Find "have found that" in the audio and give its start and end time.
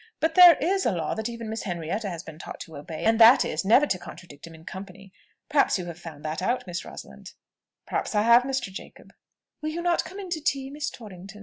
5.85-6.41